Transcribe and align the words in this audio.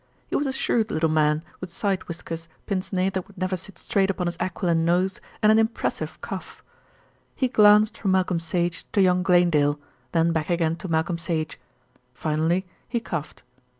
He 0.31 0.35
was 0.35 0.47
a 0.47 0.51
shrewd 0.51 0.89
little 0.89 1.11
man, 1.11 1.43
with 1.59 1.71
side 1.71 2.07
whiskers, 2.07 2.47
pince 2.65 2.91
nez 2.91 3.11
that 3.13 3.27
would 3.27 3.37
never 3.37 3.55
sit 3.55 3.77
straight 3.77 4.09
upon 4.09 4.25
his 4.25 4.35
aquiline 4.39 4.83
nose, 4.83 5.21
and 5.43 5.51
an 5.51 5.59
impressive 5.59 6.19
cough. 6.21 6.63
He 7.35 7.47
glanced 7.47 7.99
from 7.99 8.09
Malcolm 8.09 8.39
Sage 8.39 8.83
to 8.93 9.01
young 9.03 9.21
Glanedale, 9.21 9.79
then 10.11 10.31
back 10.31 10.49
again 10.49 10.75
to 10.77 10.87
Malcolm 10.87 11.19
Sage; 11.19 11.59
finally 12.15 12.65
he 12.89 12.99
coughed. 12.99 13.43